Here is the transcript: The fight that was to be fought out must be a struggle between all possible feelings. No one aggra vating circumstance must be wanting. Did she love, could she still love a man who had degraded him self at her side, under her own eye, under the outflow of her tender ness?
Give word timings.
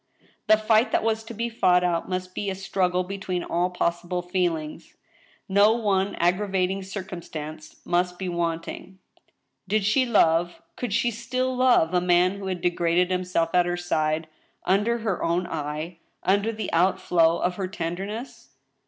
The 0.47 0.57
fight 0.57 0.91
that 0.93 1.03
was 1.03 1.23
to 1.25 1.33
be 1.35 1.47
fought 1.47 1.83
out 1.83 2.09
must 2.09 2.33
be 2.33 2.49
a 2.49 2.55
struggle 2.55 3.03
between 3.03 3.43
all 3.43 3.69
possible 3.69 4.23
feelings. 4.23 4.95
No 5.47 5.73
one 5.73 6.15
aggra 6.15 6.49
vating 6.49 6.81
circumstance 6.83 7.75
must 7.85 8.17
be 8.17 8.27
wanting. 8.27 8.97
Did 9.67 9.85
she 9.85 10.07
love, 10.07 10.59
could 10.75 10.91
she 10.91 11.11
still 11.11 11.55
love 11.55 11.93
a 11.93 12.01
man 12.01 12.39
who 12.39 12.47
had 12.47 12.61
degraded 12.61 13.11
him 13.11 13.23
self 13.23 13.53
at 13.53 13.67
her 13.67 13.77
side, 13.77 14.27
under 14.65 14.97
her 14.97 15.21
own 15.23 15.45
eye, 15.45 15.99
under 16.23 16.51
the 16.51 16.73
outflow 16.73 17.37
of 17.37 17.57
her 17.57 17.67
tender 17.67 18.07
ness? 18.07 18.55